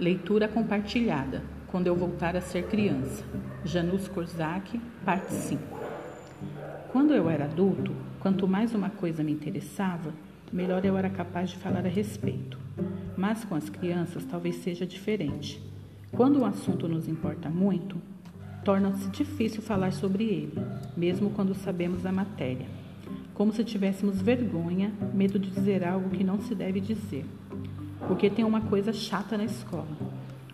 Leitura 0.00 0.46
compartilhada. 0.46 1.42
Quando 1.72 1.88
eu 1.88 1.96
voltar 1.96 2.36
a 2.36 2.40
ser 2.40 2.68
criança. 2.68 3.24
Janus 3.64 4.06
Korzak, 4.06 4.80
parte 5.04 5.32
5. 5.32 5.60
Quando 6.92 7.12
eu 7.12 7.28
era 7.28 7.46
adulto, 7.46 7.92
quanto 8.20 8.46
mais 8.46 8.72
uma 8.72 8.90
coisa 8.90 9.24
me 9.24 9.32
interessava, 9.32 10.14
melhor 10.52 10.84
eu 10.84 10.96
era 10.96 11.10
capaz 11.10 11.50
de 11.50 11.56
falar 11.56 11.84
a 11.84 11.88
respeito. 11.88 12.56
Mas 13.16 13.44
com 13.44 13.56
as 13.56 13.68
crianças 13.68 14.24
talvez 14.24 14.54
seja 14.62 14.86
diferente. 14.86 15.60
Quando 16.12 16.38
um 16.38 16.46
assunto 16.46 16.86
nos 16.86 17.08
importa 17.08 17.50
muito, 17.50 17.96
torna-se 18.64 19.08
difícil 19.08 19.60
falar 19.60 19.92
sobre 19.92 20.22
ele, 20.22 20.64
mesmo 20.96 21.30
quando 21.30 21.56
sabemos 21.56 22.06
a 22.06 22.12
matéria. 22.12 22.66
Como 23.34 23.52
se 23.52 23.64
tivéssemos 23.64 24.22
vergonha, 24.22 24.92
medo 25.12 25.40
de 25.40 25.50
dizer 25.50 25.82
algo 25.82 26.08
que 26.10 26.22
não 26.22 26.40
se 26.40 26.54
deve 26.54 26.80
dizer. 26.80 27.24
Porque 28.06 28.30
tem 28.30 28.44
uma 28.44 28.60
coisa 28.60 28.92
chata 28.92 29.36
na 29.36 29.44
escola. 29.44 29.88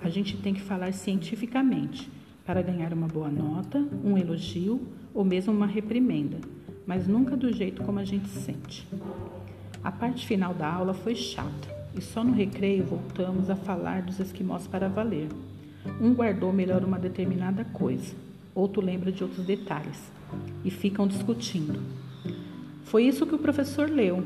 A 0.00 0.08
gente 0.08 0.36
tem 0.36 0.54
que 0.54 0.60
falar 0.60 0.92
cientificamente 0.92 2.10
para 2.44 2.62
ganhar 2.62 2.92
uma 2.92 3.06
boa 3.06 3.28
nota, 3.28 3.82
um 4.04 4.18
elogio 4.18 4.80
ou 5.14 5.24
mesmo 5.24 5.52
uma 5.52 5.66
reprimenda, 5.66 6.38
mas 6.86 7.06
nunca 7.06 7.36
do 7.36 7.52
jeito 7.52 7.82
como 7.82 7.98
a 7.98 8.04
gente 8.04 8.28
sente. 8.28 8.86
A 9.82 9.90
parte 9.90 10.26
final 10.26 10.52
da 10.52 10.70
aula 10.70 10.92
foi 10.92 11.14
chata 11.14 11.68
e 11.96 12.00
só 12.00 12.24
no 12.24 12.32
recreio 12.32 12.84
voltamos 12.84 13.48
a 13.48 13.56
falar 13.56 14.02
dos 14.02 14.18
esquimós 14.18 14.66
para 14.66 14.88
valer. 14.88 15.28
Um 16.00 16.12
guardou 16.14 16.52
melhor 16.52 16.84
uma 16.84 16.98
determinada 16.98 17.64
coisa, 17.64 18.14
outro 18.54 18.82
lembra 18.82 19.12
de 19.12 19.22
outros 19.22 19.44
detalhes 19.44 20.12
e 20.64 20.70
ficam 20.70 21.06
discutindo. 21.06 21.80
Foi 22.84 23.04
isso 23.04 23.26
que 23.26 23.34
o 23.34 23.38
professor 23.38 23.88
leu. 23.88 24.24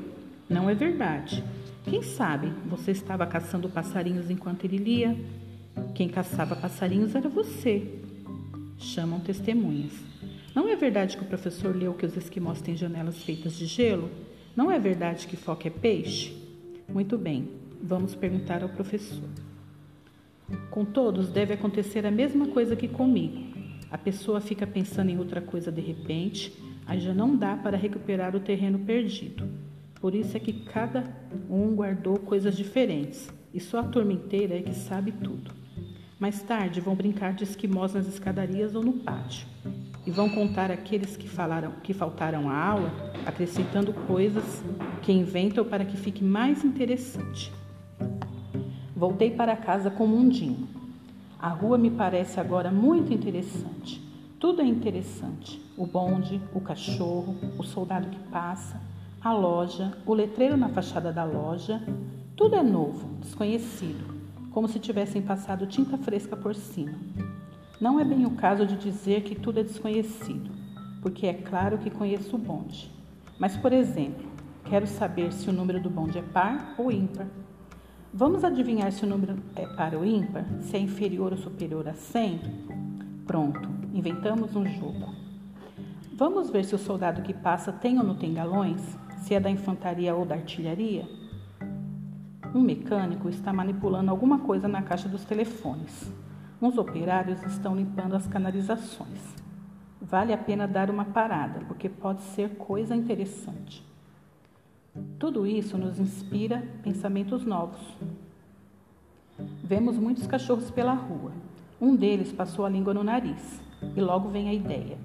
Não 0.48 0.68
é 0.68 0.74
verdade. 0.74 1.44
Quem 1.88 2.02
sabe 2.02 2.52
você 2.66 2.90
estava 2.90 3.26
caçando 3.26 3.66
passarinhos 3.66 4.28
enquanto 4.28 4.64
ele 4.64 4.76
lia? 4.76 5.16
Quem 5.94 6.06
caçava 6.06 6.54
passarinhos 6.54 7.14
era 7.14 7.30
você. 7.30 8.02
Chamam 8.76 9.20
testemunhas. 9.20 9.92
Não 10.54 10.68
é 10.68 10.76
verdade 10.76 11.16
que 11.16 11.22
o 11.22 11.26
professor 11.26 11.74
leu 11.74 11.94
que 11.94 12.04
os 12.04 12.14
esquimós 12.14 12.60
têm 12.60 12.76
janelas 12.76 13.22
feitas 13.22 13.56
de 13.56 13.64
gelo? 13.64 14.10
Não 14.54 14.70
é 14.70 14.78
verdade 14.78 15.26
que 15.26 15.34
foca 15.34 15.68
é 15.68 15.70
peixe? 15.70 16.36
Muito 16.86 17.16
bem, 17.16 17.48
vamos 17.82 18.14
perguntar 18.14 18.62
ao 18.62 18.68
professor. 18.68 19.24
Com 20.70 20.84
todos 20.84 21.30
deve 21.30 21.54
acontecer 21.54 22.04
a 22.04 22.10
mesma 22.10 22.48
coisa 22.48 22.76
que 22.76 22.86
comigo. 22.86 23.56
A 23.90 23.96
pessoa 23.96 24.42
fica 24.42 24.66
pensando 24.66 25.08
em 25.08 25.18
outra 25.18 25.40
coisa 25.40 25.72
de 25.72 25.80
repente, 25.80 26.52
aí 26.86 27.00
já 27.00 27.14
não 27.14 27.34
dá 27.34 27.56
para 27.56 27.78
recuperar 27.78 28.36
o 28.36 28.40
terreno 28.40 28.78
perdido. 28.80 29.48
Por 30.00 30.14
isso 30.14 30.36
é 30.36 30.40
que 30.40 30.52
cada 30.52 31.04
um 31.50 31.74
guardou 31.74 32.18
coisas 32.18 32.56
diferentes, 32.56 33.28
e 33.52 33.58
só 33.58 33.80
a 33.80 33.84
turma 33.84 34.12
inteira 34.12 34.56
é 34.56 34.62
que 34.62 34.74
sabe 34.74 35.10
tudo. 35.12 35.50
Mais 36.18 36.42
tarde 36.42 36.80
vão 36.80 36.94
brincar 36.94 37.32
de 37.32 37.44
esquimós 37.44 37.94
nas 37.94 38.06
escadarias 38.06 38.74
ou 38.74 38.82
no 38.82 38.92
pátio, 38.92 39.46
e 40.06 40.10
vão 40.10 40.28
contar 40.28 40.70
aqueles 40.70 41.16
que 41.16 41.28
falaram 41.28 41.72
que 41.82 41.92
faltaram 41.92 42.48
à 42.48 42.56
aula, 42.56 42.92
acrescentando 43.26 43.92
coisas 43.92 44.62
que 45.02 45.12
inventam 45.12 45.64
para 45.64 45.84
que 45.84 45.96
fique 45.96 46.22
mais 46.22 46.64
interessante. 46.64 47.52
Voltei 48.94 49.30
para 49.30 49.56
casa 49.56 49.90
com 49.90 50.04
o 50.04 50.08
mundinho. 50.08 50.68
A 51.38 51.48
rua 51.48 51.78
me 51.78 51.90
parece 51.90 52.40
agora 52.40 52.70
muito 52.70 53.12
interessante. 53.12 54.02
Tudo 54.40 54.60
é 54.60 54.64
interessante: 54.64 55.60
o 55.76 55.86
bonde, 55.86 56.40
o 56.52 56.60
cachorro, 56.60 57.36
o 57.56 57.62
soldado 57.62 58.08
que 58.08 58.18
passa, 58.28 58.80
a 59.20 59.32
loja, 59.32 59.92
o 60.06 60.14
letreiro 60.14 60.56
na 60.56 60.68
fachada 60.68 61.12
da 61.12 61.24
loja, 61.24 61.82
tudo 62.36 62.54
é 62.54 62.62
novo, 62.62 63.16
desconhecido, 63.20 64.14
como 64.52 64.68
se 64.68 64.78
tivessem 64.78 65.20
passado 65.20 65.66
tinta 65.66 65.98
fresca 65.98 66.36
por 66.36 66.54
cima. 66.54 66.94
Não 67.80 67.98
é 67.98 68.04
bem 68.04 68.24
o 68.26 68.30
caso 68.32 68.64
de 68.64 68.76
dizer 68.76 69.22
que 69.22 69.34
tudo 69.34 69.58
é 69.58 69.64
desconhecido, 69.64 70.50
porque 71.02 71.26
é 71.26 71.34
claro 71.34 71.78
que 71.78 71.90
conheço 71.90 72.36
o 72.36 72.38
bonde. 72.38 72.92
Mas, 73.40 73.56
por 73.56 73.72
exemplo, 73.72 74.24
quero 74.64 74.86
saber 74.86 75.32
se 75.32 75.50
o 75.50 75.52
número 75.52 75.80
do 75.80 75.90
bonde 75.90 76.18
é 76.18 76.22
par 76.22 76.74
ou 76.78 76.90
ímpar. 76.92 77.26
Vamos 78.14 78.44
adivinhar 78.44 78.92
se 78.92 79.04
o 79.04 79.08
número 79.08 79.36
é 79.56 79.66
par 79.66 79.94
ou 79.96 80.04
ímpar? 80.04 80.44
Se 80.60 80.76
é 80.76 80.80
inferior 80.80 81.32
ou 81.32 81.38
superior 81.38 81.88
a 81.88 81.94
100? 81.94 82.40
Pronto, 83.26 83.68
inventamos 83.92 84.54
um 84.54 84.64
jogo. 84.64 85.12
Vamos 86.14 86.50
ver 86.50 86.64
se 86.64 86.74
o 86.74 86.78
soldado 86.78 87.22
que 87.22 87.34
passa 87.34 87.72
tem 87.72 87.98
ou 87.98 88.04
não 88.04 88.14
tem 88.14 88.32
galões? 88.32 88.80
Se 89.20 89.34
é 89.34 89.40
da 89.40 89.50
infantaria 89.50 90.14
ou 90.14 90.24
da 90.24 90.34
artilharia? 90.34 91.08
Um 92.54 92.60
mecânico 92.60 93.28
está 93.28 93.52
manipulando 93.52 94.10
alguma 94.10 94.38
coisa 94.38 94.66
na 94.66 94.82
caixa 94.82 95.08
dos 95.08 95.24
telefones. 95.24 96.12
Uns 96.60 96.78
operários 96.78 97.42
estão 97.44 97.76
limpando 97.76 98.16
as 98.16 98.26
canalizações. 98.26 99.36
Vale 100.00 100.32
a 100.32 100.38
pena 100.38 100.66
dar 100.66 100.90
uma 100.90 101.04
parada, 101.04 101.60
porque 101.66 101.88
pode 101.88 102.22
ser 102.22 102.56
coisa 102.56 102.96
interessante. 102.96 103.86
Tudo 105.18 105.46
isso 105.46 105.76
nos 105.76 105.98
inspira 105.98 106.66
pensamentos 106.82 107.44
novos. 107.44 107.96
Vemos 109.62 109.98
muitos 109.98 110.26
cachorros 110.26 110.70
pela 110.70 110.94
rua. 110.94 111.32
Um 111.80 111.94
deles 111.94 112.32
passou 112.32 112.64
a 112.64 112.68
língua 112.68 112.94
no 112.94 113.04
nariz 113.04 113.60
e 113.94 114.00
logo 114.00 114.28
vem 114.28 114.48
a 114.48 114.54
ideia: 114.54 114.98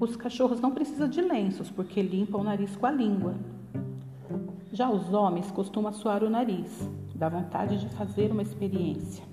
os 0.00 0.16
cachorros 0.16 0.60
não 0.60 0.70
precisam 0.70 1.08
de 1.08 1.20
lenços 1.20 1.70
porque 1.70 2.00
limpam 2.02 2.40
o 2.40 2.44
nariz 2.44 2.76
com 2.76 2.86
a 2.86 2.90
língua. 2.90 3.34
Já 4.72 4.90
os 4.90 5.12
homens 5.12 5.50
costumam 5.50 5.92
suar 5.92 6.22
o 6.22 6.30
nariz, 6.30 6.88
dá 7.14 7.28
vontade 7.28 7.78
de 7.78 7.88
fazer 7.90 8.30
uma 8.30 8.42
experiência. 8.42 9.24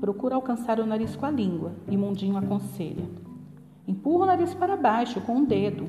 Procura 0.00 0.34
alcançar 0.34 0.78
o 0.78 0.86
nariz 0.86 1.16
com 1.16 1.26
a 1.26 1.30
língua 1.30 1.72
e 1.88 1.96
Mundinho 1.96 2.36
aconselha. 2.36 3.04
Empurra 3.86 4.24
o 4.24 4.26
nariz 4.26 4.54
para 4.54 4.76
baixo 4.76 5.20
com 5.20 5.32
o 5.32 5.38
um 5.38 5.44
dedo. 5.44 5.88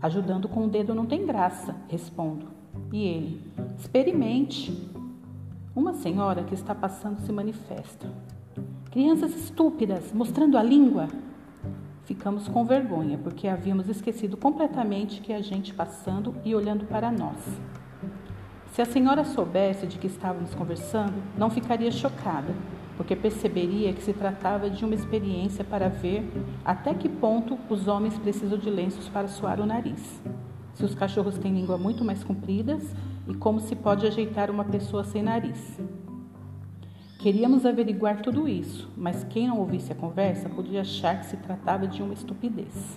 Ajudando 0.00 0.48
com 0.48 0.64
o 0.64 0.68
dedo 0.68 0.94
não 0.94 1.06
tem 1.06 1.26
graça, 1.26 1.74
respondo. 1.88 2.46
E 2.92 3.04
ele, 3.04 3.42
experimente. 3.78 4.90
Uma 5.74 5.92
senhora 5.92 6.42
que 6.44 6.54
está 6.54 6.74
passando 6.74 7.20
se 7.20 7.32
manifesta. 7.32 8.10
Crianças 8.90 9.34
estúpidas, 9.34 10.12
mostrando 10.12 10.56
a 10.56 10.62
língua. 10.62 11.08
Ficamos 12.08 12.48
com 12.48 12.64
vergonha, 12.64 13.18
porque 13.18 13.46
havíamos 13.46 13.86
esquecido 13.86 14.34
completamente 14.34 15.20
que 15.20 15.30
a 15.30 15.42
gente 15.42 15.74
passando 15.74 16.34
e 16.42 16.54
olhando 16.54 16.86
para 16.86 17.12
nós. 17.12 17.36
Se 18.72 18.80
a 18.80 18.86
senhora 18.86 19.24
soubesse 19.24 19.86
de 19.86 19.98
que 19.98 20.06
estávamos 20.06 20.54
conversando, 20.54 21.12
não 21.36 21.50
ficaria 21.50 21.90
chocada, 21.90 22.54
porque 22.96 23.14
perceberia 23.14 23.92
que 23.92 24.02
se 24.02 24.14
tratava 24.14 24.70
de 24.70 24.86
uma 24.86 24.94
experiência 24.94 25.62
para 25.62 25.90
ver 25.90 26.26
até 26.64 26.94
que 26.94 27.10
ponto 27.10 27.58
os 27.68 27.86
homens 27.86 28.16
precisam 28.16 28.56
de 28.56 28.70
lenços 28.70 29.06
para 29.10 29.28
suar 29.28 29.60
o 29.60 29.66
nariz. 29.66 30.22
Se 30.72 30.86
os 30.86 30.94
cachorros 30.94 31.36
têm 31.36 31.52
língua 31.52 31.76
muito 31.76 32.06
mais 32.06 32.24
compridas 32.24 32.82
e 33.26 33.34
como 33.34 33.60
se 33.60 33.76
pode 33.76 34.06
ajeitar 34.06 34.50
uma 34.50 34.64
pessoa 34.64 35.04
sem 35.04 35.22
nariz. 35.22 35.78
Queríamos 37.18 37.66
averiguar 37.66 38.22
tudo 38.22 38.46
isso, 38.46 38.88
mas 38.96 39.24
quem 39.24 39.48
não 39.48 39.58
ouvisse 39.58 39.90
a 39.90 39.94
conversa 39.96 40.48
podia 40.48 40.82
achar 40.82 41.18
que 41.18 41.26
se 41.26 41.36
tratava 41.36 41.84
de 41.84 42.00
uma 42.00 42.14
estupidez. 42.14 42.96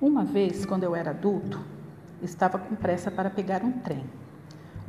Uma 0.00 0.24
vez, 0.24 0.64
quando 0.64 0.84
eu 0.84 0.96
era 0.96 1.10
adulto, 1.10 1.60
estava 2.22 2.58
com 2.58 2.74
pressa 2.74 3.10
para 3.10 3.28
pegar 3.28 3.62
um 3.62 3.70
trem. 3.70 4.02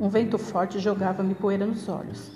Um 0.00 0.08
vento 0.08 0.38
forte 0.38 0.78
jogava-me 0.78 1.34
poeira 1.34 1.66
nos 1.66 1.86
olhos. 1.86 2.32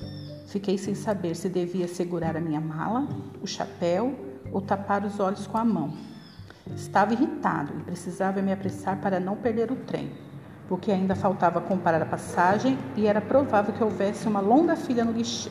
Fiquei 0.46 0.76
sem 0.76 0.94
saber 0.94 1.34
se 1.34 1.48
devia 1.48 1.88
segurar 1.88 2.36
a 2.36 2.40
minha 2.40 2.60
mala, 2.60 3.08
o 3.40 3.46
chapéu 3.46 4.14
ou 4.52 4.60
tapar 4.60 5.06
os 5.06 5.18
olhos 5.18 5.46
com 5.46 5.56
a 5.56 5.64
mão. 5.64 5.94
Estava 6.74 7.14
irritado 7.14 7.72
e 7.78 7.82
precisava 7.82 8.42
me 8.42 8.52
apressar 8.52 9.00
para 9.00 9.18
não 9.18 9.36
perder 9.36 9.72
o 9.72 9.76
trem 9.76 10.25
porque 10.68 10.91
ainda 10.91 11.15
faltava 11.15 11.60
comprar 11.60 12.01
a 12.01 12.07
passagem 12.07 12.78
e 12.97 13.07
era 13.07 13.21
provável 13.21 13.72
que 13.72 13.83
houvesse 13.83 14.27
uma 14.27 14.41
longa 14.41 14.77
fila 14.77 15.04
no 15.04 15.13
guichê. 15.13 15.51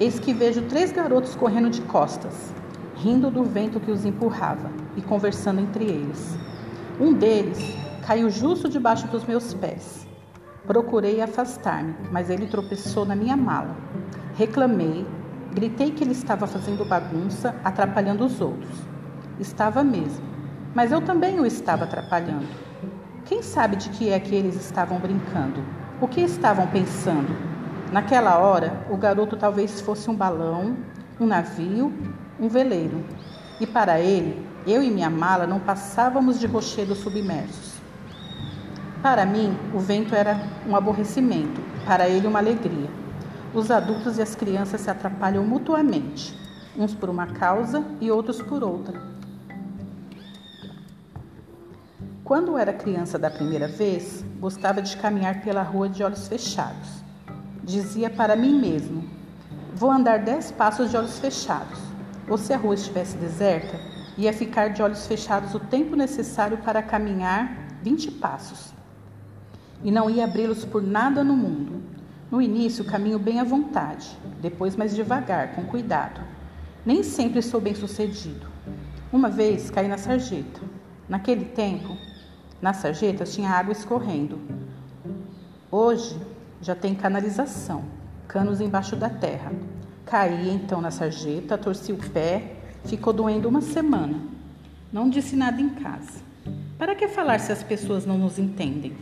Eis 0.00 0.18
que 0.18 0.32
vejo 0.32 0.62
três 0.62 0.92
garotos 0.92 1.34
correndo 1.34 1.70
de 1.70 1.82
costas, 1.82 2.52
rindo 2.96 3.30
do 3.30 3.44
vento 3.44 3.80
que 3.80 3.90
os 3.90 4.04
empurrava 4.04 4.70
e 4.96 5.02
conversando 5.02 5.60
entre 5.60 5.84
eles. 5.84 6.38
Um 7.00 7.12
deles 7.12 7.76
caiu 8.06 8.30
justo 8.30 8.68
debaixo 8.68 9.06
dos 9.08 9.24
meus 9.24 9.52
pés. 9.52 10.06
Procurei 10.66 11.20
afastar-me, 11.20 11.94
mas 12.10 12.30
ele 12.30 12.46
tropeçou 12.46 13.04
na 13.04 13.14
minha 13.14 13.36
mala. 13.36 13.76
Reclamei, 14.36 15.06
gritei 15.54 15.90
que 15.90 16.02
ele 16.02 16.12
estava 16.12 16.46
fazendo 16.46 16.84
bagunça, 16.84 17.54
atrapalhando 17.62 18.24
os 18.24 18.40
outros. 18.40 18.76
Estava 19.38 19.84
mesmo, 19.84 20.24
mas 20.74 20.92
eu 20.92 21.00
também 21.00 21.38
o 21.38 21.46
estava 21.46 21.84
atrapalhando. 21.84 22.46
Quem 23.26 23.42
sabe 23.42 23.74
de 23.74 23.88
que 23.90 24.08
é 24.08 24.20
que 24.20 24.36
eles 24.36 24.54
estavam 24.54 25.00
brincando? 25.00 25.60
O 26.00 26.06
que 26.06 26.20
estavam 26.20 26.64
pensando? 26.68 27.36
Naquela 27.90 28.38
hora, 28.38 28.86
o 28.88 28.96
garoto 28.96 29.36
talvez 29.36 29.80
fosse 29.80 30.08
um 30.08 30.14
balão, 30.14 30.76
um 31.18 31.26
navio, 31.26 31.92
um 32.38 32.48
veleiro. 32.48 33.04
E 33.60 33.66
para 33.66 33.98
ele, 33.98 34.46
eu 34.64 34.80
e 34.80 34.92
minha 34.92 35.10
mala 35.10 35.44
não 35.44 35.58
passávamos 35.58 36.38
de 36.38 36.46
rochedos 36.46 36.98
submersos. 36.98 37.74
Para 39.02 39.26
mim, 39.26 39.58
o 39.74 39.80
vento 39.80 40.14
era 40.14 40.40
um 40.64 40.76
aborrecimento, 40.76 41.60
para 41.84 42.08
ele, 42.08 42.28
uma 42.28 42.38
alegria. 42.38 42.88
Os 43.52 43.72
adultos 43.72 44.18
e 44.18 44.22
as 44.22 44.36
crianças 44.36 44.82
se 44.82 44.90
atrapalham 44.90 45.44
mutuamente, 45.44 46.32
uns 46.78 46.94
por 46.94 47.10
uma 47.10 47.26
causa 47.26 47.84
e 48.00 48.08
outros 48.08 48.40
por 48.40 48.62
outra. 48.62 49.15
Quando 52.26 52.58
era 52.58 52.72
criança 52.72 53.20
da 53.20 53.30
primeira 53.30 53.68
vez, 53.68 54.24
gostava 54.40 54.82
de 54.82 54.96
caminhar 54.96 55.42
pela 55.42 55.62
rua 55.62 55.88
de 55.88 56.02
olhos 56.02 56.26
fechados. 56.26 57.04
Dizia 57.62 58.10
para 58.10 58.34
mim 58.34 58.58
mesmo: 58.58 59.04
Vou 59.76 59.92
andar 59.92 60.24
dez 60.24 60.50
passos 60.50 60.90
de 60.90 60.96
olhos 60.96 61.20
fechados. 61.20 61.78
Ou 62.28 62.36
se 62.36 62.52
a 62.52 62.56
rua 62.56 62.74
estivesse 62.74 63.16
deserta, 63.16 63.78
ia 64.18 64.32
ficar 64.32 64.70
de 64.70 64.82
olhos 64.82 65.06
fechados 65.06 65.54
o 65.54 65.60
tempo 65.60 65.94
necessário 65.94 66.58
para 66.58 66.82
caminhar 66.82 67.68
vinte 67.80 68.10
passos. 68.10 68.74
E 69.84 69.92
não 69.92 70.10
ia 70.10 70.24
abri-los 70.24 70.64
por 70.64 70.82
nada 70.82 71.22
no 71.22 71.36
mundo. 71.36 71.80
No 72.28 72.42
início, 72.42 72.84
caminho 72.84 73.20
bem 73.20 73.38
à 73.38 73.44
vontade, 73.44 74.18
depois 74.42 74.74
mais 74.74 74.96
devagar, 74.96 75.54
com 75.54 75.62
cuidado. 75.62 76.20
Nem 76.84 77.04
sempre 77.04 77.40
sou 77.40 77.60
bem 77.60 77.76
sucedido. 77.76 78.48
Uma 79.12 79.28
vez 79.28 79.70
caí 79.70 79.86
na 79.86 79.96
sarjeta. 79.96 80.60
Naquele 81.08 81.44
tempo, 81.44 81.96
nas 82.60 82.76
sarjetas 82.76 83.34
tinha 83.34 83.50
água 83.50 83.72
escorrendo. 83.72 84.38
Hoje 85.70 86.18
já 86.60 86.74
tem 86.74 86.94
canalização, 86.94 87.84
canos 88.26 88.60
embaixo 88.60 88.96
da 88.96 89.10
terra. 89.10 89.52
Caí 90.04 90.50
então 90.50 90.80
na 90.80 90.90
sarjeta, 90.90 91.58
torci 91.58 91.92
o 91.92 91.96
pé, 91.96 92.56
ficou 92.84 93.12
doendo 93.12 93.48
uma 93.48 93.60
semana. 93.60 94.20
Não 94.92 95.10
disse 95.10 95.36
nada 95.36 95.60
em 95.60 95.70
casa. 95.70 96.20
Para 96.78 96.94
que 96.94 97.08
falar 97.08 97.40
se 97.40 97.50
as 97.50 97.62
pessoas 97.62 98.06
não 98.06 98.16
nos 98.16 98.38
entendem? 98.38 98.96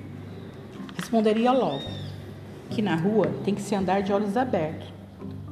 Responderia 0.97 1.53
logo 1.53 1.85
que 2.71 2.81
na 2.81 2.97
rua 2.97 3.27
tem 3.45 3.55
que 3.55 3.62
se 3.62 3.75
andar 3.75 4.03
de 4.03 4.12
olhos 4.12 4.37
abertos. 4.37 4.93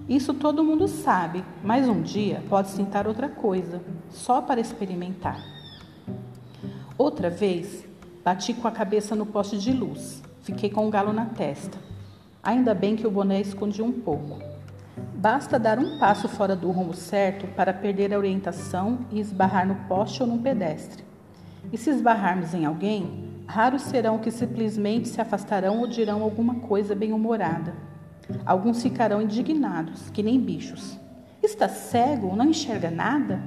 Isso 0.09 0.35
todo 0.35 0.65
mundo 0.65 0.89
sabe, 0.89 1.45
mas 1.63 1.89
um 1.89 2.03
dia 2.03 2.43
pode 2.49 2.73
tentar 2.75 3.07
outra 3.07 3.29
coisa, 3.29 3.81
só 4.11 4.41
para 4.43 4.61
experimentar. 4.61 5.41
Outra 6.99 7.31
vez, 7.31 7.85
bati 8.25 8.55
com 8.55 8.69
a 8.69 8.73
cabeça 8.73 9.17
no 9.17 9.27
poste 9.27 9.59
de 9.59 9.73
luz. 9.73 10.23
Fiquei 10.43 10.71
com 10.71 10.87
um 10.87 10.91
galo 10.91 11.13
na 11.13 11.27
testa. 11.27 11.79
Ainda 12.43 12.75
bem 12.75 12.97
que 12.97 13.07
o 13.07 13.11
boné 13.11 13.41
escondia 13.41 13.85
um 13.85 13.93
pouco. 13.93 14.41
Basta 15.15 15.59
dar 15.59 15.79
um 15.79 15.99
passo 15.99 16.29
fora 16.29 16.55
do 16.55 16.71
rumo 16.71 16.95
certo 16.95 17.47
para 17.55 17.73
perder 17.73 18.13
a 18.13 18.19
orientação 18.19 19.07
e 19.11 19.21
esbarrar 19.21 19.67
no 19.67 19.75
poste 19.89 20.23
ou 20.23 20.29
num 20.29 20.43
pedestre. 20.43 21.05
E 21.73 21.79
se 21.79 21.91
esbarrarmos 21.91 22.55
em 22.55 22.65
alguém, 22.65 23.43
raros 23.47 23.83
serão 23.83 24.19
que 24.19 24.31
simplesmente 24.31 25.09
se 25.09 25.21
afastarão 25.21 25.79
ou 25.79 25.87
dirão 25.87 26.23
alguma 26.23 26.57
coisa 26.57 26.95
bem-humorada. 26.95 27.75
Alguns 28.45 28.83
ficarão 28.83 29.23
indignados, 29.23 30.11
que 30.11 30.23
nem 30.23 30.41
bichos. 30.41 30.99
Está 31.43 31.69
cego? 31.69 32.35
Não 32.37 32.47
enxerga 32.47 32.91
nada? 32.91 33.41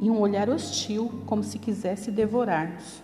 E 0.00 0.10
um 0.10 0.18
olhar 0.20 0.48
hostil, 0.48 1.22
como 1.26 1.42
se 1.42 1.58
quisesse 1.58 2.10
devorar-nos. 2.10 3.02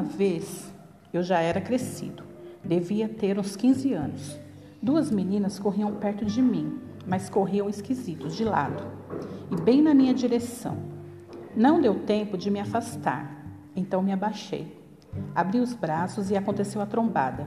Uma 0.00 0.08
vez 0.08 0.72
eu 1.12 1.22
já 1.22 1.40
era 1.40 1.60
crescido, 1.60 2.22
devia 2.64 3.06
ter 3.06 3.38
uns 3.38 3.54
15 3.54 3.92
anos. 3.92 4.40
Duas 4.80 5.10
meninas 5.10 5.58
corriam 5.58 5.92
perto 5.96 6.24
de 6.24 6.40
mim, 6.40 6.80
mas 7.06 7.28
corriam 7.28 7.68
esquisitos, 7.68 8.34
de 8.34 8.42
lado, 8.42 8.82
e 9.50 9.60
bem 9.60 9.82
na 9.82 9.92
minha 9.92 10.14
direção. 10.14 10.78
Não 11.54 11.82
deu 11.82 11.96
tempo 12.06 12.38
de 12.38 12.50
me 12.50 12.58
afastar, 12.58 13.44
então 13.76 14.02
me 14.02 14.10
abaixei. 14.10 14.74
Abri 15.34 15.60
os 15.60 15.74
braços 15.74 16.30
e 16.30 16.36
aconteceu 16.36 16.80
a 16.80 16.86
trombada. 16.86 17.46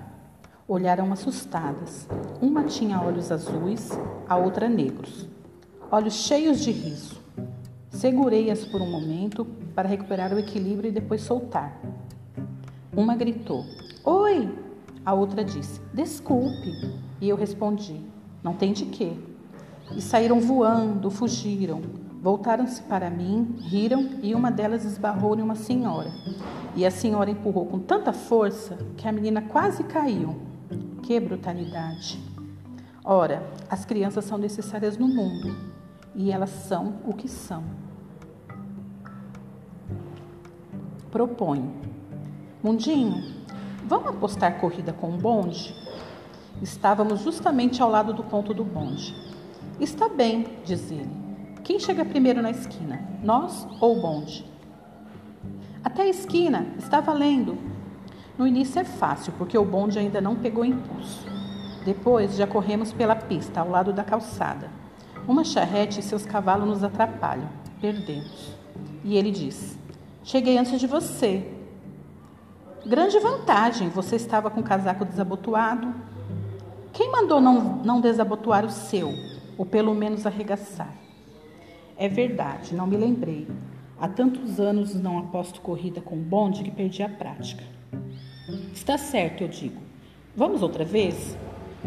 Olharam 0.68 1.12
assustadas. 1.12 2.08
Uma 2.40 2.66
tinha 2.66 3.02
olhos 3.02 3.32
azuis, 3.32 3.90
a 4.30 4.38
outra 4.38 4.70
negros. 4.70 5.28
Olhos 5.90 6.14
cheios 6.14 6.60
de 6.60 6.70
riso. 6.70 7.20
Segurei-as 7.90 8.64
por 8.64 8.80
um 8.80 8.92
momento 8.92 9.44
para 9.74 9.90
recuperar 9.90 10.32
o 10.32 10.38
equilíbrio 10.38 10.90
e 10.90 10.94
depois 10.94 11.22
soltar. 11.22 11.82
Uma 12.96 13.16
gritou: 13.16 13.66
Oi! 14.04 14.50
A 15.06 15.14
outra 15.14 15.44
disse: 15.44 15.82
Desculpe. 15.94 16.94
E 17.20 17.28
eu 17.28 17.36
respondi: 17.36 18.00
Não 18.44 18.54
tem 18.54 18.72
de 18.72 18.86
quê. 18.86 19.14
E 19.96 20.02
saíram 20.02 20.40
voando, 20.40 21.10
fugiram. 21.10 21.82
Voltaram-se 22.22 22.82
para 22.84 23.10
mim, 23.10 23.58
riram 23.60 24.12
e 24.22 24.34
uma 24.34 24.50
delas 24.50 24.86
esbarrou 24.86 25.38
em 25.38 25.42
uma 25.42 25.56
senhora. 25.56 26.10
E 26.76 26.86
a 26.86 26.92
senhora 26.92 27.30
empurrou 27.30 27.66
com 27.66 27.80
tanta 27.80 28.14
força 28.14 28.78
que 28.96 29.08
a 29.08 29.12
menina 29.12 29.42
quase 29.42 29.84
caiu. 29.84 30.36
Que 31.02 31.20
brutalidade! 31.20 32.24
Ora, 33.04 33.46
as 33.70 33.84
crianças 33.84 34.24
são 34.24 34.38
necessárias 34.38 34.98
no 34.98 35.08
mundo 35.08 35.54
e 36.16 36.32
elas 36.32 36.50
são 36.50 36.94
o 37.06 37.14
que 37.14 37.28
são. 37.28 37.64
Proponho 41.12 41.93
Mundinho, 42.64 43.22
vamos 43.86 44.08
apostar 44.08 44.58
corrida 44.58 44.94
com 44.94 45.10
o 45.10 45.18
bonde? 45.18 45.76
Estávamos 46.62 47.20
justamente 47.20 47.82
ao 47.82 47.90
lado 47.90 48.14
do 48.14 48.24
ponto 48.24 48.54
do 48.54 48.64
bonde. 48.64 49.14
Está 49.82 50.08
bem, 50.08 50.48
diz 50.64 50.90
ele. 50.90 51.12
Quem 51.62 51.78
chega 51.78 52.06
primeiro 52.06 52.42
na 52.42 52.52
esquina, 52.52 53.06
nós 53.22 53.68
ou 53.82 53.98
o 53.98 54.02
bonde? 54.02 54.50
Até 55.84 56.04
a 56.04 56.08
esquina, 56.08 56.68
está 56.80 57.02
valendo. 57.02 57.58
No 58.38 58.48
início 58.48 58.80
é 58.80 58.86
fácil, 58.86 59.34
porque 59.38 59.58
o 59.58 59.66
bonde 59.66 60.00
ainda 60.00 60.22
não 60.22 60.38
pegou 60.38 60.64
impulso. 60.64 61.28
Depois 61.84 62.38
já 62.38 62.48
corremos 62.48 62.94
pela 62.94 63.18
pista, 63.18 63.60
ao 63.60 63.70
lado 63.70 63.92
da 63.92 64.06
calçada. 64.06 64.72
Uma 65.28 65.44
charrete 65.44 66.00
e 66.00 66.04
seus 66.04 66.26
cavalos 66.26 66.70
nos 66.70 66.82
atrapalham. 66.82 67.50
Perdemos. 67.82 68.54
E 69.04 69.18
ele 69.18 69.32
diz: 69.32 69.78
Cheguei 70.24 70.58
antes 70.58 70.80
de 70.80 70.88
você. 70.88 71.46
Grande 72.86 73.18
vantagem, 73.18 73.88
você 73.88 74.18
estava 74.18 74.50
com 74.50 74.60
o 74.60 74.64
casaco 74.64 75.06
desabotoado. 75.06 75.94
Quem 76.92 77.10
mandou 77.10 77.40
não, 77.40 77.78
não 77.78 78.02
desabotoar 78.02 78.66
o 78.66 78.70
seu, 78.70 79.14
ou 79.58 79.66
pelo 79.66 79.96
menos 79.96 80.26
arregaçar? 80.26 80.94
É 81.96 82.10
verdade, 82.10 82.76
não 82.76 82.86
me 82.86 82.98
lembrei. 82.98 83.48
Há 83.98 84.10
tantos 84.10 84.60
anos 84.60 84.94
não 84.96 85.18
aposto 85.18 85.62
corrida 85.62 86.02
com 86.02 86.18
bonde 86.18 86.62
que 86.62 86.72
perdi 86.72 87.02
a 87.02 87.08
prática. 87.08 87.64
Está 88.74 88.98
certo, 88.98 89.44
eu 89.44 89.48
digo. 89.48 89.82
Vamos 90.36 90.62
outra 90.62 90.84
vez? 90.84 91.38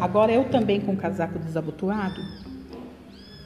Agora 0.00 0.33
eu 0.33 0.49
também 0.49 0.81
com 0.81 0.93
o 0.93 0.97
casaco 0.97 1.38
desabotoado? 1.38 2.23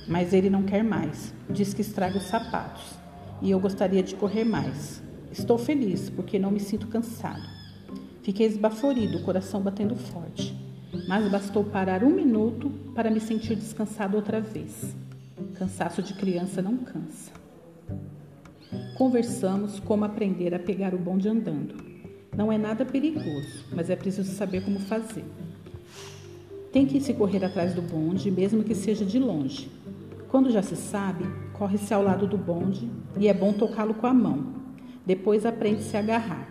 Mas 0.07 0.33
ele 0.33 0.51
não 0.51 0.63
quer 0.63 0.85
mais. 0.85 1.35
Diz 1.49 1.75
que 1.75 1.81
estraga 1.81 2.17
os 2.17 2.25
sapatos. 2.25 2.95
E 3.43 3.51
eu 3.51 3.59
gostaria 3.59 4.05
de 4.05 4.15
correr 4.15 4.45
mais. 4.45 5.03
Estou 5.31 5.57
feliz 5.57 6.11
porque 6.11 6.39
não 6.39 6.51
me 6.51 6.59
sinto 6.59 6.89
cansado. 6.89 7.43
Fiquei 8.23 8.47
esbaforido, 8.47 9.19
o 9.19 9.23
coração 9.23 9.61
batendo 9.61 9.95
forte. 9.95 10.55
Mas 11.07 11.31
bastou 11.31 11.65
parar 11.65 12.03
um 12.03 12.11
minuto 12.11 12.71
para 12.95 13.11
me 13.11 13.21
sentir 13.21 13.55
descansado 13.55 14.17
outra 14.17 14.41
vez. 14.41 14.95
Cansaço 15.55 16.03
de 16.03 16.15
criança 16.15 16.61
não 16.61 16.77
cansa. 16.79 17.33
Conversamos 18.97 19.81
como 19.81 20.05
aprender 20.05 20.55
a 20.55 20.59
pegar 20.59 20.95
o 20.95 20.99
bonde 20.99 21.29
andando. 21.29 21.77
Não 22.37 22.53
é 22.53 22.59
nada 22.59 22.85
perigoso, 22.85 23.65
mas 23.73 23.89
é 23.89 23.97
preciso 23.97 24.33
saber 24.33 24.65
como 24.65 24.79
fazer. 24.81 25.25
Tem 26.73 26.87
que 26.87 27.01
se 27.01 27.15
correr 27.15 27.45
atrás 27.45 27.75
do 27.75 27.83
bonde, 27.83 28.31
mesmo 28.31 28.63
que 28.63 28.75
seja 28.75 29.05
de 29.05 29.19
longe. 29.19 29.71
Quando 30.29 30.51
já 30.51 30.63
se 30.63 30.77
sabe, 30.77 31.25
corre-se 31.53 31.93
ao 31.93 32.03
lado 32.03 32.27
do 32.27 32.39
bonde 32.39 32.89
e 33.19 33.27
é 33.27 33.35
bom 33.35 33.53
tocá-lo 33.53 33.95
com 33.95 34.07
a 34.07 34.15
mão, 34.15 34.60
depois 35.11 35.45
aprende-se 35.45 35.97
a 35.97 35.99
agarrar. 35.99 36.47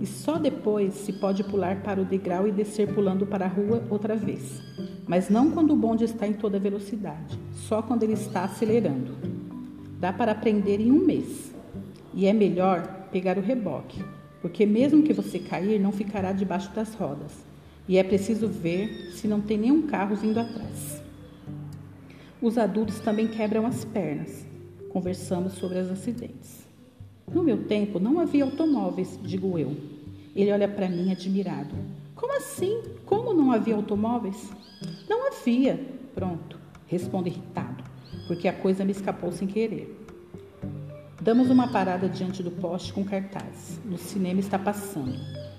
E 0.00 0.06
só 0.06 0.38
depois 0.38 0.94
se 0.94 1.12
pode 1.12 1.44
pular 1.44 1.82
para 1.82 2.00
o 2.00 2.04
degrau 2.06 2.48
e 2.48 2.50
descer 2.50 2.88
pulando 2.94 3.26
para 3.26 3.44
a 3.44 3.48
rua 3.48 3.86
outra 3.90 4.16
vez. 4.16 4.62
Mas 5.06 5.28
não 5.28 5.50
quando 5.50 5.74
o 5.74 5.76
bonde 5.76 6.02
está 6.02 6.26
em 6.26 6.32
toda 6.32 6.58
velocidade, 6.58 7.38
só 7.52 7.82
quando 7.82 8.02
ele 8.02 8.14
está 8.14 8.44
acelerando. 8.44 9.12
Dá 10.00 10.14
para 10.14 10.32
aprender 10.32 10.80
em 10.80 10.90
um 10.90 11.04
mês. 11.04 11.54
E 12.14 12.24
é 12.24 12.32
melhor 12.32 13.08
pegar 13.12 13.36
o 13.36 13.42
reboque, 13.42 14.02
porque 14.40 14.64
mesmo 14.64 15.02
que 15.02 15.12
você 15.12 15.38
cair, 15.38 15.78
não 15.78 15.92
ficará 15.92 16.32
debaixo 16.32 16.74
das 16.74 16.94
rodas. 16.94 17.44
E 17.86 17.98
é 17.98 18.02
preciso 18.02 18.48
ver 18.48 19.10
se 19.12 19.28
não 19.28 19.42
tem 19.42 19.58
nenhum 19.58 19.82
carro 19.82 20.16
vindo 20.16 20.40
atrás. 20.40 21.02
Os 22.40 22.56
adultos 22.56 22.98
também 23.00 23.28
quebram 23.28 23.66
as 23.66 23.84
pernas. 23.84 24.46
Conversamos 24.88 25.52
sobre 25.52 25.78
os 25.80 25.90
acidentes. 25.90 26.63
No 27.32 27.42
meu 27.42 27.64
tempo 27.64 27.98
não 27.98 28.20
havia 28.20 28.44
automóveis, 28.44 29.18
digo 29.22 29.58
eu. 29.58 29.76
Ele 30.34 30.52
olha 30.52 30.68
para 30.68 30.88
mim 30.88 31.10
admirado. 31.10 31.74
Como 32.14 32.36
assim? 32.36 32.82
Como 33.06 33.32
não 33.32 33.52
havia 33.52 33.74
automóveis? 33.74 34.50
Não 35.08 35.26
havia. 35.26 35.80
Pronto, 36.14 36.58
respondo 36.86 37.28
irritado, 37.28 37.82
porque 38.26 38.48
a 38.48 38.52
coisa 38.52 38.84
me 38.84 38.92
escapou 38.92 39.32
sem 39.32 39.48
querer. 39.48 40.00
Damos 41.20 41.48
uma 41.48 41.68
parada 41.68 42.08
diante 42.08 42.42
do 42.42 42.50
poste 42.50 42.92
com 42.92 43.02
cartazes. 43.02 43.80
No 43.84 43.96
cinema 43.96 44.40
está 44.40 44.58
passando. 44.58 45.18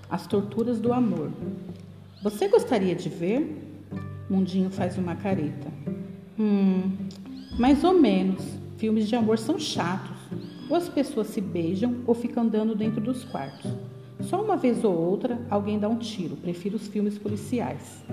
As 0.10 0.28
torturas 0.28 0.80
do 0.80 0.94
amor. 0.94 1.32
Você 2.22 2.48
gostaria 2.48 2.96
de 2.96 3.10
ver? 3.10 3.62
Mundinho 4.30 4.70
faz 4.70 4.98
uma 4.98 5.16
careta. 5.16 5.68
Hum, 6.40 6.92
mais 7.58 7.84
ou 7.84 8.00
menos. 8.00 8.44
Filmes 8.78 9.08
de 9.08 9.16
amor 9.16 9.40
são 9.40 9.58
chatos. 9.58 10.15
Ou 10.70 10.76
as 10.76 10.90
pessoas 10.90 11.28
se 11.28 11.42
beijam 11.42 11.98
ou 12.08 12.16
ficam 12.16 12.44
andando 12.44 12.76
dentro 12.76 13.00
dos 13.02 13.24
quartos. 13.24 13.72
Só 14.22 14.44
uma 14.44 14.56
vez 14.56 14.84
ou 14.84 14.94
outra 14.94 15.40
alguém 15.50 15.78
dá 15.78 15.88
um 15.88 15.98
tiro. 15.98 16.36
Prefiro 16.36 16.76
os 16.76 16.88
filmes 16.88 17.18
policiais. 17.18 18.04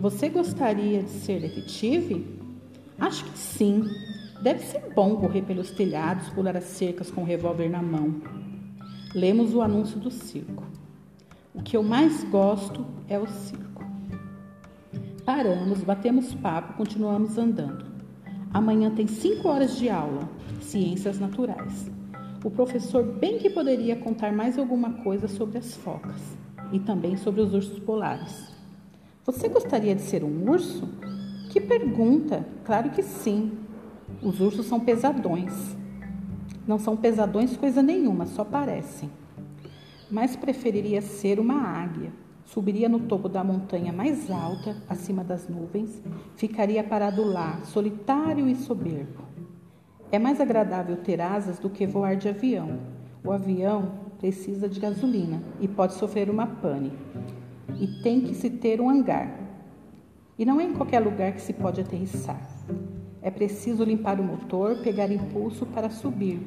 Você 0.00 0.28
gostaria 0.28 1.02
de 1.02 1.10
ser 1.10 1.40
detetive? 1.40 2.26
Acho 2.98 3.24
que 3.24 3.38
sim. 3.38 3.84
Deve 4.42 4.64
ser 4.64 4.92
bom 4.94 5.16
correr 5.16 5.42
pelos 5.42 5.70
telhados, 5.70 6.28
pular 6.30 6.56
as 6.56 6.64
cercas 6.64 7.10
com 7.10 7.22
o 7.22 7.24
revólver 7.24 7.68
na 7.68 7.82
mão. 7.82 8.20
Lemos 9.14 9.54
o 9.54 9.60
anúncio 9.60 10.00
do 10.00 10.10
circo. 10.10 10.64
O 11.54 11.62
que 11.62 11.76
eu 11.76 11.82
mais 11.82 12.24
gosto 12.24 12.86
é 13.08 13.18
o 13.18 13.26
circo. 13.26 13.84
Paramos, 15.24 15.80
batemos 15.82 16.34
papo, 16.34 16.72
continuamos 16.72 17.36
andando. 17.38 17.84
Amanhã 18.52 18.90
tem 18.90 19.06
cinco 19.06 19.48
horas 19.48 19.78
de 19.78 19.88
aula, 19.88 20.28
ciências 20.64 21.18
naturais. 21.18 21.90
O 22.44 22.50
professor 22.50 23.04
bem 23.04 23.38
que 23.38 23.48
poderia 23.48 23.96
contar 23.96 24.32
mais 24.32 24.58
alguma 24.58 24.94
coisa 25.02 25.28
sobre 25.28 25.58
as 25.58 25.76
focas 25.76 26.36
e 26.72 26.78
também 26.80 27.16
sobre 27.16 27.40
os 27.40 27.54
ursos 27.54 27.78
polares. 27.78 28.52
Você 29.24 29.48
gostaria 29.48 29.94
de 29.94 30.02
ser 30.02 30.24
um 30.24 30.50
urso? 30.50 30.88
Que 31.50 31.60
pergunta! 31.60 32.44
Claro 32.64 32.90
que 32.90 33.02
sim. 33.02 33.52
Os 34.20 34.40
ursos 34.40 34.66
são 34.66 34.80
pesadões. 34.80 35.76
Não 36.66 36.78
são 36.78 36.96
pesadões 36.96 37.56
coisa 37.56 37.82
nenhuma, 37.82 38.26
só 38.26 38.44
parecem. 38.44 39.10
Mas 40.10 40.34
preferiria 40.34 41.00
ser 41.00 41.38
uma 41.38 41.60
águia. 41.60 42.12
Subiria 42.44 42.88
no 42.88 43.00
topo 43.00 43.28
da 43.28 43.44
montanha 43.44 43.92
mais 43.92 44.30
alta, 44.30 44.76
acima 44.88 45.22
das 45.22 45.48
nuvens, 45.48 46.02
ficaria 46.36 46.82
parado 46.82 47.24
lá, 47.24 47.60
solitário 47.64 48.48
e 48.48 48.54
soberbo. 48.54 49.31
É 50.12 50.18
mais 50.18 50.42
agradável 50.42 50.98
ter 50.98 51.22
asas 51.22 51.58
do 51.58 51.70
que 51.70 51.86
voar 51.86 52.16
de 52.16 52.28
avião. 52.28 52.80
O 53.24 53.32
avião 53.32 53.92
precisa 54.18 54.68
de 54.68 54.78
gasolina 54.78 55.42
e 55.58 55.66
pode 55.66 55.94
sofrer 55.94 56.28
uma 56.28 56.46
pane. 56.46 56.92
E 57.80 57.86
tem 58.02 58.20
que 58.20 58.34
se 58.34 58.50
ter 58.50 58.78
um 58.78 58.90
hangar. 58.90 59.34
E 60.38 60.44
não 60.44 60.60
é 60.60 60.64
em 60.64 60.74
qualquer 60.74 61.00
lugar 61.00 61.32
que 61.32 61.40
se 61.40 61.54
pode 61.54 61.80
aterrissar. 61.80 62.46
É 63.22 63.30
preciso 63.30 63.84
limpar 63.84 64.20
o 64.20 64.22
motor, 64.22 64.82
pegar 64.82 65.10
impulso 65.10 65.64
para 65.64 65.88
subir. 65.88 66.42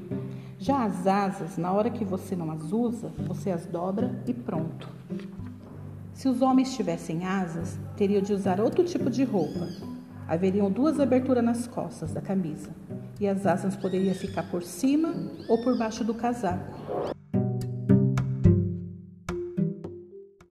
Já 0.60 0.84
as 0.84 1.08
asas, 1.08 1.58
na 1.58 1.74
hora 1.74 1.90
que 1.90 2.06
você 2.06 2.36
não 2.36 2.52
as 2.52 2.72
usa, 2.72 3.12
você 3.26 3.50
as 3.50 3.66
dobra 3.66 4.22
e 4.28 4.34
pronto. 4.34 4.88
Se 6.14 6.30
os 6.30 6.40
homens 6.44 6.76
tivessem 6.76 7.26
asas, 7.26 7.80
teriam 7.98 8.22
de 8.22 8.32
usar 8.32 8.62
outro 8.62 8.84
tipo 8.84 9.10
de 9.10 9.24
roupa. 9.24 9.68
Haveriam 10.28 10.70
duas 10.70 11.00
aberturas 11.00 11.44
nas 11.44 11.66
costas 11.66 12.14
da 12.14 12.22
camisa 12.22 12.70
e 13.20 13.28
as 13.28 13.46
asas 13.46 13.76
poderiam 13.76 14.16
ficar 14.16 14.44
por 14.44 14.64
cima 14.64 15.14
ou 15.48 15.64
por 15.64 15.78
baixo 15.78 16.04
do 16.04 16.14
casaco. 16.14 17.15